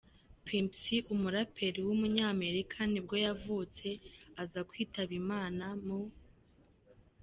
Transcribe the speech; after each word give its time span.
Pimp 0.45 0.71
C, 0.81 0.83
umuraperi 1.13 1.79
w’umunyamerika 1.87 2.77
nibwo 2.91 3.15
yavutse, 3.25 3.87
aza 4.41 4.59
kwitaba 4.69 5.11
Imana 5.21 5.65
mu. 5.85 5.99